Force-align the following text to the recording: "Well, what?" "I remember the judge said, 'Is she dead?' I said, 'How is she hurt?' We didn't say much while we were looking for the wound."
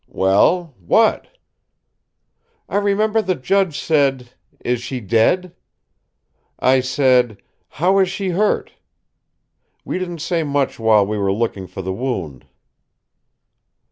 "Well, 0.09 0.73
what?" 0.83 1.37
"I 2.67 2.77
remember 2.77 3.21
the 3.21 3.35
judge 3.35 3.79
said, 3.79 4.31
'Is 4.65 4.81
she 4.81 4.99
dead?' 4.99 5.53
I 6.57 6.79
said, 6.79 7.37
'How 7.69 7.99
is 7.99 8.09
she 8.09 8.29
hurt?' 8.29 8.71
We 9.85 9.99
didn't 9.99 10.21
say 10.21 10.41
much 10.41 10.79
while 10.79 11.05
we 11.05 11.19
were 11.19 11.31
looking 11.31 11.67
for 11.67 11.83
the 11.83 11.93
wound." 11.93 12.47